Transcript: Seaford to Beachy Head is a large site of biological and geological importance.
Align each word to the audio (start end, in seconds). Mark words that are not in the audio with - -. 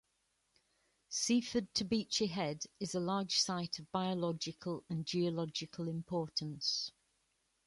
Seaford 1.09 1.71
to 1.75 1.83
Beachy 1.85 2.25
Head 2.25 2.63
is 2.79 2.95
a 2.95 2.99
large 2.99 3.39
site 3.39 3.77
of 3.77 3.91
biological 3.91 4.83
and 4.89 5.05
geological 5.05 5.87
importance. 5.87 6.91